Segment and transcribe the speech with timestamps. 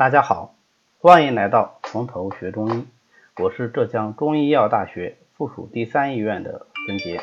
[0.00, 0.54] 大家好，
[0.98, 2.86] 欢迎来到从头学中医，
[3.36, 7.20] 我是浙江中医药大学附属第三医院的孙杰。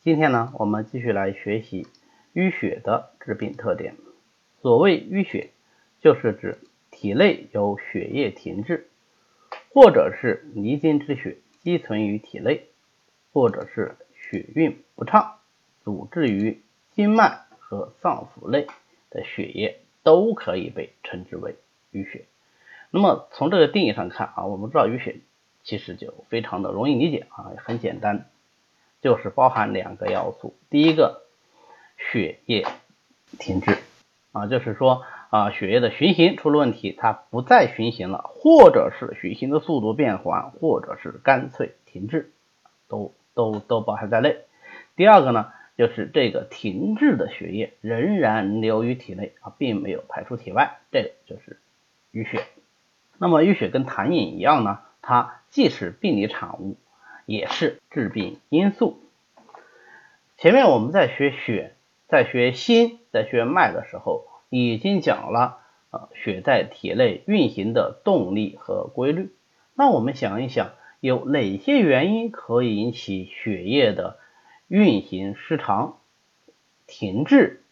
[0.00, 1.86] 今天呢，我们继续来学习
[2.34, 3.94] 淤血的致病特点。
[4.60, 5.50] 所谓淤血，
[6.00, 6.58] 就是指
[6.90, 8.88] 体内有血液停滞，
[9.72, 12.66] 或者是离经之血积存于体内，
[13.32, 15.36] 或者是血运不畅，
[15.84, 16.60] 阻滞于
[16.92, 18.66] 经脉和脏腑内
[19.10, 21.56] 的血液，都可以被称之为
[21.92, 22.26] 淤血。
[22.90, 25.20] 那么从这个定义上看啊，我们知道淤血
[25.62, 28.26] 其实就非常的容易理解啊，很简单。
[29.00, 31.22] 就是包含两个要素，第一个
[31.96, 32.66] 血液
[33.38, 33.78] 停滞
[34.32, 42.32] 啊，就是说啊血液的循行出了问题，它不再循行了，或者是循行的速度变缓，或者是干脆停滞，
[42.88, 44.38] 都都都包含在内。
[44.96, 51.58] 第二个呢，就是这个停滞的血液仍然留于体内啊，并没有排出体外，这个就是
[52.12, 52.44] 淤血。
[53.16, 56.76] 那么淤血跟痰饮一样呢，它既是病理产物。
[57.30, 59.02] 也是致病因素。
[60.38, 61.74] 前面我们在学血、
[62.08, 65.58] 在学心、在学脉的时候，已经讲了
[65.90, 69.28] 啊血在体内运行的动力和规律。
[69.74, 74.16] 那我们想一想，有哪些原因可以引起血液的
[74.68, 75.98] 运行失常、
[76.86, 77.62] 停滞？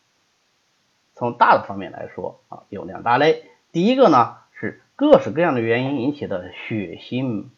[1.14, 3.44] 从大的方面来说啊，有两大类。
[3.72, 7.50] 第一个呢是各式各样的原因引起的血行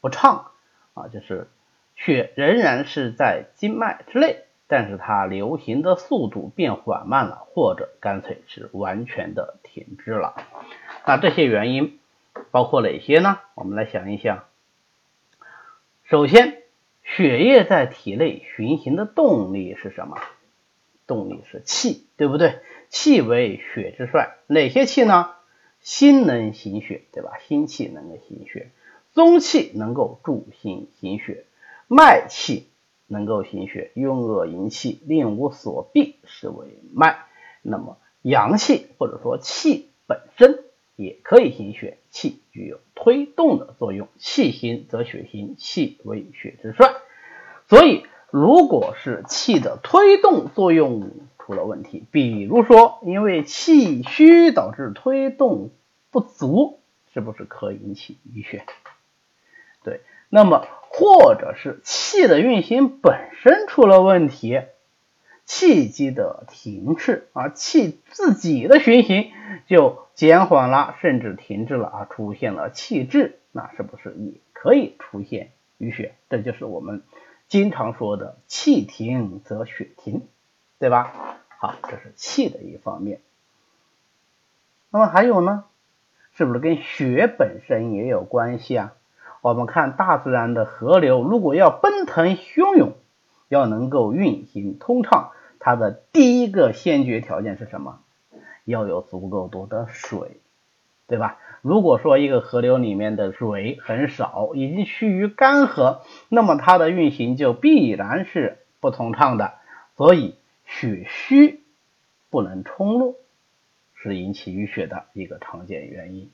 [0.00, 0.50] 不畅。
[0.94, 1.48] 啊，就是
[1.94, 10.34] 血仍然是在经脉之内，但是它流行的速度变缓慢了，或者干脆是完全的停滞了。
[11.06, 12.00] 那这些原因
[12.50, 13.40] 包括哪些呢？
[13.54, 14.44] 我们来想一想。
[16.04, 16.62] 首先，
[17.14, 20.18] 血液在体内循行的动力是什么？
[21.06, 22.58] 动力是气，对不对？
[22.90, 25.30] 气为血之帅，哪些气呢？
[25.80, 27.38] 心能行血，对吧？
[27.46, 28.70] 心气能够行血。
[29.14, 31.44] 中气能够助心行血，
[31.86, 32.68] 脉气
[33.06, 37.24] 能够行血，用恶营气，令无所避，是为脉。
[37.62, 40.64] 那么阳气或者说气本身
[40.96, 46.92] 也可以行血，气具有推动的作用，气行则血行，气为血之帅。
[47.68, 55.70] 所以，如果是气的推动作用出了问题，比如说因为气虚导致推动
[56.10, 56.80] 不足，
[57.14, 58.64] 是不是可以引起淤血？
[59.84, 64.62] 对，那么或者是气的运行本身出了问题，
[65.44, 69.30] 气机的停滞啊，气自己的循行
[69.66, 76.14] 就减缓了，甚至停滞了啊，出现了气滞，那是不是也可以出现淤血？
[76.30, 77.02] 这就是我们
[77.48, 80.28] 经常说的气停则血停，
[80.78, 81.12] 对吧？
[81.58, 83.20] 好，这是气的一方面。
[84.90, 85.64] 那么还有呢，
[86.32, 88.92] 是不是跟血本身也有关系啊？
[89.42, 92.94] 我们看大自然的河流，如果要奔腾汹涌，
[93.48, 98.00] 要能够运行通畅，它的第一个先决条件是什么？
[98.66, 100.40] 要有足够多的水，
[101.06, 101.38] 对吧？
[101.62, 109.54] 如果说一个河流里面的水很少，已经趋于干涸，那么它的运行就必然是不通畅的。
[109.96, 110.34] 所以
[110.66, 111.62] 血虚
[112.28, 113.16] 不能冲路，
[113.94, 116.30] 是引起淤血的一个常见原因。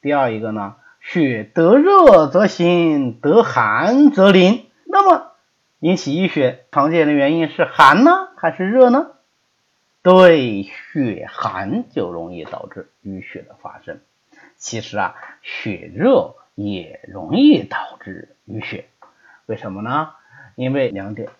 [0.00, 0.76] 第二一个呢？
[1.00, 4.64] 血得热则行，得寒则凝。
[4.86, 5.32] 那么
[5.80, 9.08] 引起淤血常见的原因是寒呢，还是热呢？
[10.04, 14.00] 对，血寒就容易导致淤血的发生。
[14.58, 18.84] 其实啊，血热也容易导致淤血。
[19.46, 20.10] 为什么呢？
[20.56, 21.30] 因为两点。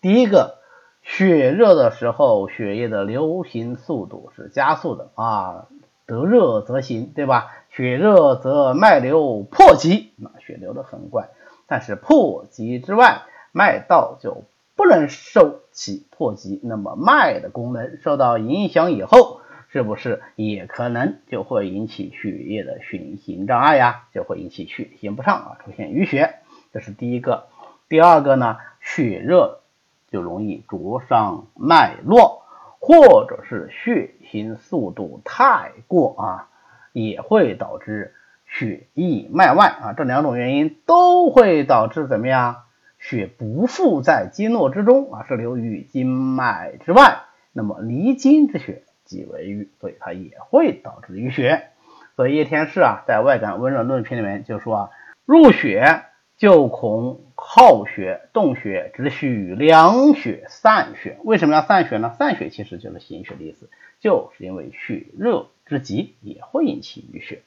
[0.00, 0.58] 第一个，
[1.00, 5.68] 血热的时候，血液的流行速度是加速的啊。
[6.04, 7.52] 得热则行，对吧？
[7.70, 11.28] 血热则脉流破急，那血流的很快，
[11.68, 14.42] 但是破急之外，脉道就
[14.78, 24.04] 不能受其破急，那么脉的功能受到影响以后，是不是也可能就会引起血液的循行障碍呀？
[24.14, 26.36] 就会引起血行不畅啊，出现淤血。
[26.72, 27.48] 这是第一个。
[27.88, 29.62] 第二个呢，血热
[30.10, 32.44] 就容易灼伤脉络。
[32.80, 36.48] 或者是血行速度太过啊，
[36.92, 38.14] 也会导致
[38.46, 42.62] 血溢脉外啊，这两种原因都会导致怎么样？
[42.98, 47.22] 血不附在经络之中啊，是流于经脉之外。
[47.52, 51.68] 那么离经之血即为瘀，所以它也会导致淤血。
[52.16, 54.90] 所以叶天士啊，在《外感温热论篇》里面就说啊，
[55.24, 56.04] 入血。
[56.38, 61.18] 就恐耗血动血，只需凉血散血。
[61.24, 62.14] 为什么要散血呢？
[62.16, 63.68] 散血其实就是行血的意思，
[63.98, 67.42] 就是因为血热之急也会引起淤血。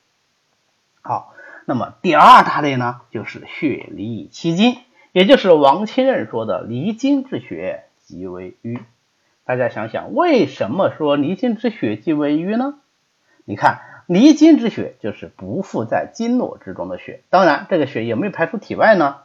[1.01, 1.33] 好，
[1.63, 4.75] 那么第二大类呢，就是血离其筋，
[5.12, 8.80] 也就是王清任说的离经之血即为瘀。
[9.44, 12.75] 大家想想，为什么说离经之血即为瘀呢？
[13.44, 19.18] 你看，离经之血就是不附在经络之中的血，当然这个血有没有排出体外呢？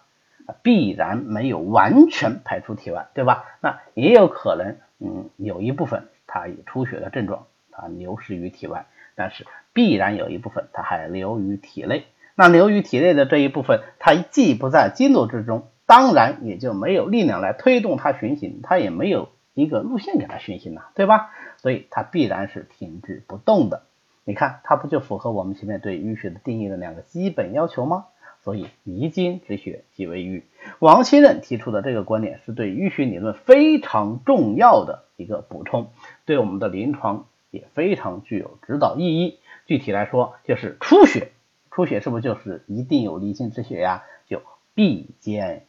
[0.63, 3.45] 必然没有完全排出体外，对吧？
[3.61, 8.87] 那也有可能，嗯，有一部分它以出血的症状，它流失于体外，
[9.17, 12.07] 但是必然有一部分它还留于体内。
[12.37, 21.31] 那留于体内的这一部分，它既不在经络之中，当然也就没有力量来推动它循行，它也没有一个路线给它循行了，对吧？
[21.59, 23.85] 所以它必然是停滞不动的。
[24.25, 28.07] 你看，它不就符合我们前面对淤血的定义的两个基本要求吗？
[28.43, 30.45] 所以离经之血即为瘀。
[30.79, 35.91] 王清任提出的这个观点是对淤血理论非常重要的一个补充，
[36.27, 39.39] 对我们的临床也非常具有指导意义。
[39.67, 41.33] 具体来说，就是出血，
[41.73, 44.05] 出血是不是就是一定有离经之血呀？
[44.29, 44.43] 就
[44.75, 45.67] 必见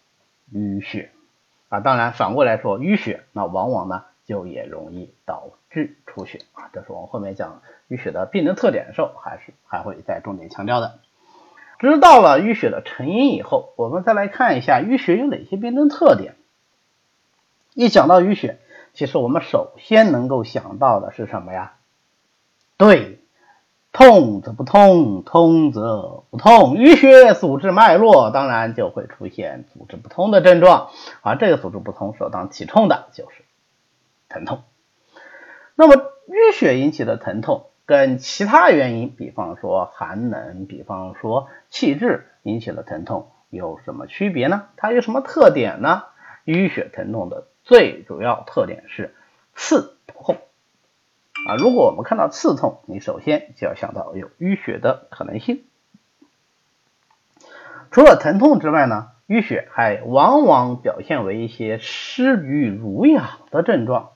[0.54, 1.12] 淤血
[1.70, 1.80] 啊。
[1.80, 6.70] 当然反过来说，淤血那往往呢就也容易导致出血啊。
[6.74, 11.00] 这是我们后面讲淤血的病症特点的时候，还是还会再重点强调的。
[11.80, 16.36] 知道了淤血的成因以后，我们再来看一下淤血有哪些病症特点。
[17.76, 18.58] 一讲到淤血，
[18.94, 21.74] 其实我们首先能够想到的是什么呀？
[22.78, 23.20] 对，
[23.98, 26.76] 痛则不通，通则不痛。
[26.76, 30.92] 淤血阻滞脉络，当然就会出现阻滞不通的症状。
[31.24, 33.44] 而这个阻滞不通首当其冲的就是
[34.30, 34.62] 疼痛。
[35.74, 37.72] 那么淤血引起的疼痛。
[37.88, 44.66] 跟其他原因，比方说寒冷，比方说气滞引起的疼痛，有什么区别呢？
[44.76, 46.04] 它有什么特点呢？
[46.46, 49.16] 淤血疼痛的最主要特点是
[49.56, 50.38] 刺痛
[51.48, 51.56] 啊！
[51.56, 55.64] 如果我们看到刺痛，你首先就要想到有淤血的可能性。
[57.90, 64.10] 除了疼痛之外呢，淤血还往往表现为一些湿于濡痒的症状。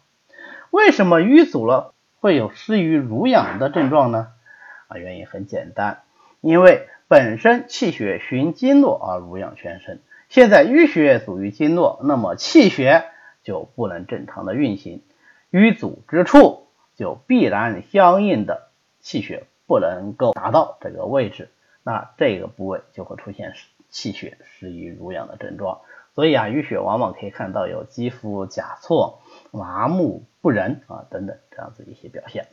[0.72, 1.94] 为什么淤阻了？
[2.20, 4.28] 会有湿于濡痒的症状呢？
[4.88, 6.02] 啊，原因很简单，
[6.42, 13.06] 因为本身气血循经络而濡养全身，现在淤血阻于经络，那么气血
[13.42, 15.02] 就不能正常的运行，
[15.50, 21.50] 淤阻之处就必然相应的气血不能够达到这个位置，
[21.84, 23.54] 那这个部位就会出现
[23.90, 25.82] 气血失于濡养的症状。
[26.14, 29.22] 所以啊，淤血往往可以看到有肌肤甲错、
[29.52, 32.48] 麻木不仁啊等等这样子一些表现。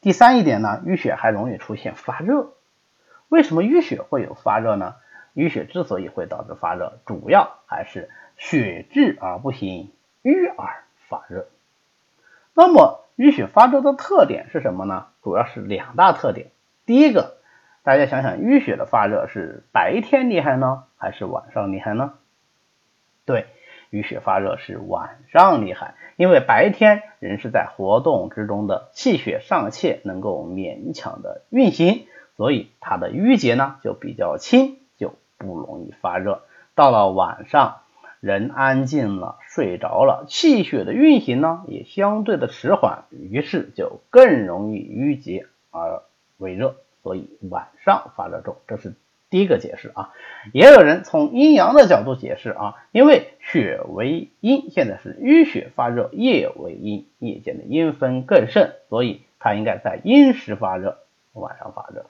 [0.00, 2.52] 第三一点呢，淤血还容易出现发热。
[3.28, 4.94] 为什么淤血会有发热呢？
[5.34, 9.90] 淤血之所以会导致发热，主要还是血滞而不行，
[10.22, 11.48] 瘀而发热。
[12.54, 15.06] 那么淤血发热的特点是什么呢？
[15.22, 16.50] 主要是两大特点。
[16.86, 17.36] 第一个。
[17.86, 22.14] 大家想想，淤血的发热是白天厉害呢，还是晚上厉害呢？
[23.26, 23.44] 对，
[23.90, 32.06] 淤血发热是晚上厉害，因为白天人是在活动之中的，气血尚且能够勉强的运行，
[32.38, 36.40] 所以它的淤结呢就比较轻，就不容易发热。
[36.74, 37.82] 到了晚上，
[38.24, 46.00] 人安静了，睡着了，气血的运行呢也相对的迟缓，于是就更容易淤结而
[46.38, 46.76] 为热。
[47.02, 48.94] 所以晚上发热重，这是
[49.28, 50.14] 第一个解释啊。
[50.54, 60.96] 也有人从阴阳的角度解释啊，因为血为阴，现在是淤血发热，夜为阴，夜间的阴分更盛，所以它应该在阴时发热，
[61.34, 62.06] 晚上发热。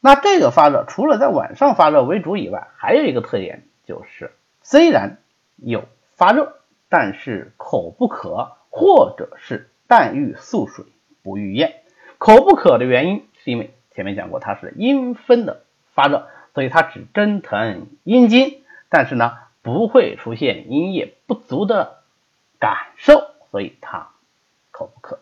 [0.00, 4.30] 那这个发热除了在晚上发热为主以外，还有一个特点就是，
[4.62, 5.18] 虽然
[5.56, 5.84] 有
[6.16, 6.54] 发热，
[6.88, 10.84] 但是口不渴，或者是但欲宿水
[11.22, 11.82] 不欲咽。
[12.18, 13.74] 口不渴的原因是因为。
[13.94, 21.98] 前面讲过，它是阴分的发热，所以它只蒸腾阴经，但是呢不会出现阴液不足的
[22.58, 24.08] 感受，所以它
[24.70, 25.20] 口不渴，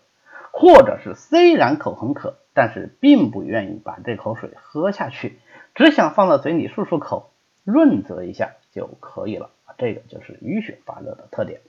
[0.52, 5.40] 或者是虽然口很渴，但是并不愿意把这口水喝下去，
[5.74, 7.32] 只想放到嘴里漱漱口，
[7.64, 9.50] 润泽一下就可以了。
[9.78, 11.60] 这个就是淤血发热的特点。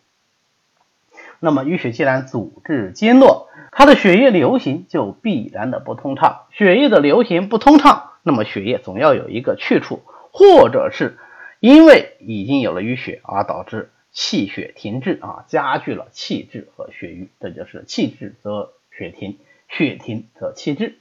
[1.39, 6.46] 那么淤血既然阻滞经络，它的血液流行就必然的不通畅。
[6.51, 11.17] 血液的流行不通畅，那么血液总要有一个去处，或者是
[11.60, 19.38] 因为已经有了淤血而导致气血停滞啊，加剧了气滞和血瘀，这就是气滞则血停，
[19.70, 20.98] 血停则气滞，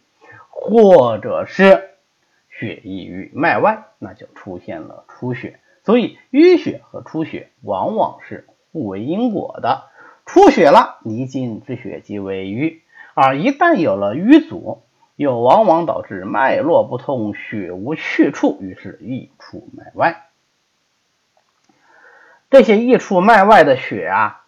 [0.48, 1.90] 或者是
[2.50, 5.58] 血溢于脉外，那就出现了出血。
[5.90, 9.88] 所以淤血和出血往往是互为因果的。
[10.24, 12.82] 出血了，离经之血即为瘀；
[13.14, 14.84] 而一旦有了瘀阻，
[15.16, 20.28] 又往往导致脉络不通，血无去处，于是溢出脉外。
[22.50, 24.44] 这些溢出脉外的血啊，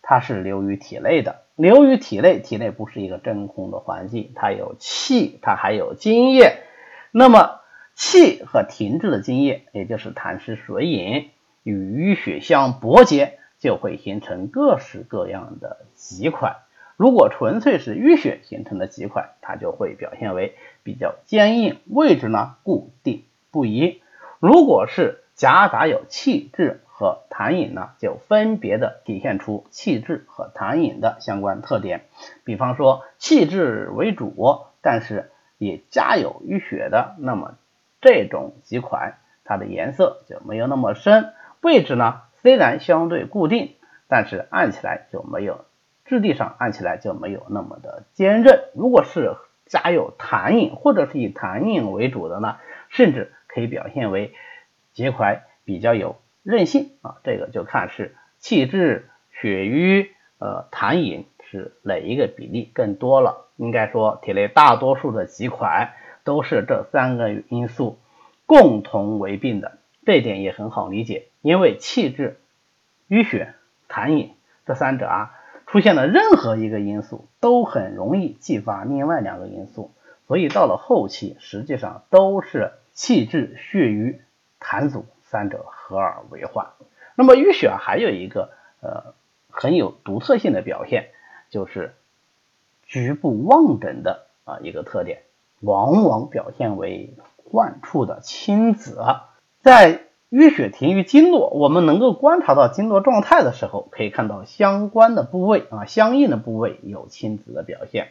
[0.00, 1.42] 它是流于体内的。
[1.56, 6.62] 流于体内，体内不是一个真空的环境，它有气，它还有津液。
[7.10, 7.62] 那么
[7.96, 11.30] 气和停滞的津液，也就是痰湿水饮，
[11.62, 16.58] 与淤血相搏结，就会形成各式各样的积块。
[16.98, 24.02] 如果纯粹是淤血形成的积块，它就会表现为比较坚硬，位置呢固定不移。
[24.40, 32.04] 如果是夹杂有气滞和痰饮呢，就分别的体现出气滞和痰饮的相关特点。
[32.44, 37.56] 比方说气滞为主，但是也夹有淤血的，那么
[38.00, 43.74] 这种几款它的颜色就没有那么深，位置呢虽然相对固定，
[44.08, 45.64] 但是按起来就没有
[46.04, 48.64] 质地上按起来就没有那么的坚韧。
[48.74, 49.34] 如果是
[49.66, 54.32] 加有痰饮或者是以痰饮为主的呢，甚至可以表现为
[54.92, 63.48] 结块比较有韧性啊，这个就看是气滞、血瘀、呃痰饮是哪一个比例更多了。
[63.56, 65.94] 应该说体内大多数的几款
[66.26, 67.98] 都是这三个因素
[68.46, 72.40] 共同为病的，这点也很好理解，因为气滞、
[73.08, 73.54] 淤血、
[73.88, 74.34] 痰饮
[74.66, 75.34] 这三者啊，
[75.68, 79.92] 出现了任何一个因素都很容易激发另外两个因素，
[80.26, 84.20] 所以到了后期实际上都是气滞、血瘀、
[84.58, 86.66] 痰阻三者合而为患。
[87.14, 89.14] 那么淤血还有一个呃
[89.48, 91.10] 很有独特性的表现，
[91.50, 91.94] 就是
[92.84, 95.22] 局部望诊的啊一个特点。
[95.60, 98.98] 往往表现为患处的青紫，
[99.60, 108.08] 在淤血停于经络，我们能够观察到经络状态的时候，可以看到相关的部位啊，相应的部位有青紫的表现。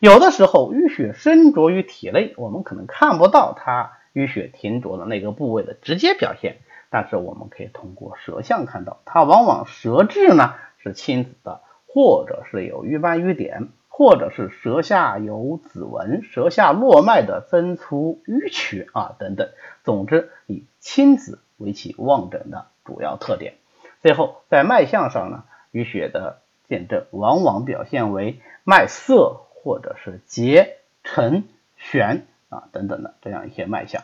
[0.00, 6.56] 有的时候淤血深着于体内，我们可能看不到它淤血停着的那个部位的直接表现，
[6.90, 13.68] 但是我们可以通过舌象看到，它往往舌质呢是青紫的，或者是有瘀斑瘀点。
[14.02, 19.50] 或者是舌下有紫纹，舌下络脉的增粗淤曲啊等等，
[19.84, 23.54] 总之以青紫为其望诊的主要特点。
[24.02, 31.44] 最后在脉象上呢，淤血的见证往往表现为脉涩或者是结、沉、
[31.76, 34.02] 悬啊等等的这样一些脉象。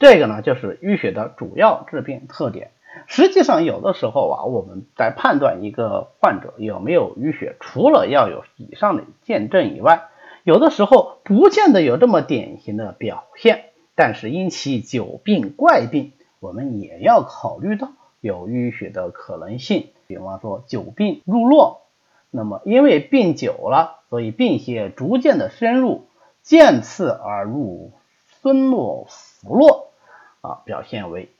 [0.00, 2.72] 这个呢就是淤血的主要致病特点。
[3.06, 10.08] 实际上，有的时候啊，我们在判断一个患者有没有淤血，除了要有以上的见证以外，
[10.42, 13.66] 有的时候不见得有这么典型的表现。
[13.94, 19.88] 但是因其久病怪病，我们也要考虑到有淤血的可能性。
[20.06, 21.82] 比方说久病入络，
[22.30, 26.06] 那么因为病久了，所以病邪逐渐的深入，
[26.42, 27.92] 渐次而入
[28.42, 29.88] 孙络浮络，
[30.42, 31.30] 啊，表现为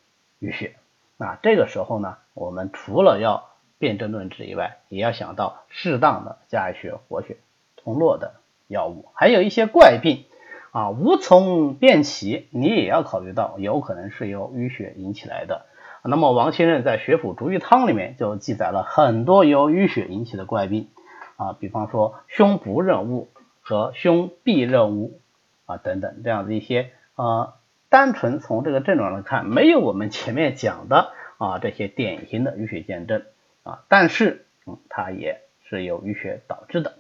[0.40, 0.76] 淤血。
[1.18, 7.38] 那这个时候呢，我们除了要辨证论治以外，也要想到适当的加一些活血
[7.76, 8.34] 通络的
[8.68, 9.06] 药物。
[9.14, 10.24] 还有一些怪病
[10.72, 15.66] 啊，无从辨起，你也要考虑到有可能是由淤血引起来的。
[16.02, 20.88] 那么王清任在《血府逐瘀汤》里面就记载了很多由淤血引起的怪病
[21.36, 23.28] 啊，比方说胸不任物
[23.62, 25.20] 和胸壁任物
[25.64, 27.54] 啊等等这样的一些啊。
[27.96, 33.22] 单纯从这个症状来看，没有我们前面讲的啊这些典型的淤血见证
[33.62, 36.92] 啊，但是嗯，它也是由淤血导致的。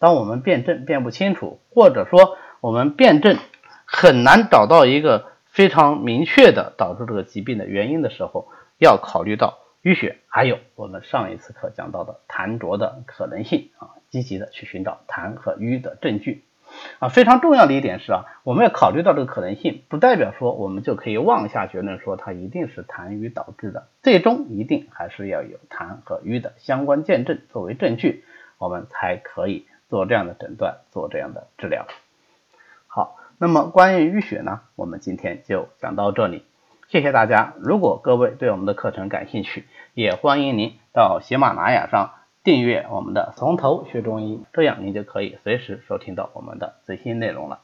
[0.00, 3.38] 当我们辨证辨不清楚，或者说我们辨证
[3.84, 8.48] 很难找到一个非常明确的导致这个疾病的原因的时候，
[8.78, 16.42] 要考虑到淤血，还有我们上一次课讲到的痰浊的可能性啊，积极的去寻找痰和瘀的证据。
[16.98, 28.24] 啊，非常重要的一点是啊，我们要考虑到这个可能性，不代表说我们就可以妄下结论说它一定是痰瘀导致的，最终一定还是要有痰和瘀的相关见证作为证据，
[28.58, 31.86] 我们才可以做这样的诊断，做这样的治疗。
[32.86, 36.44] 好，那么关于淤血呢，我们今天就讲到这里，
[36.88, 37.54] 谢谢大家。
[37.60, 42.12] 如果各位对我们的课程感兴趣，也欢迎您到喜马拉雅上。
[42.44, 47.60] 订阅我们的从头学中医，这样您就可以随时收听到我们的最新内容了。